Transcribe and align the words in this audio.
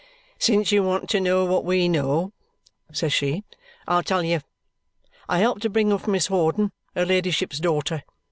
"Since 0.39 0.71
you 0.71 0.81
want 0.81 1.11
to 1.11 1.19
know 1.21 1.45
what 1.45 1.63
we 1.63 1.87
know," 1.87 2.33
says 2.91 3.13
she, 3.13 3.43
"I'll 3.87 4.01
tell 4.01 4.23
you. 4.23 4.41
I 5.29 5.37
helped 5.37 5.61
to 5.61 5.69
bring 5.69 5.93
up 5.93 6.07
Miss 6.07 6.25
Hawdon, 6.25 6.71
her 6.95 7.05
ladyship's 7.05 7.59
daughter. 7.59 8.01